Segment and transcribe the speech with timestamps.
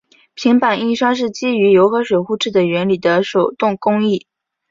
[0.33, 4.25] 平版印刷是基于油和水互斥的原理的手动工艺。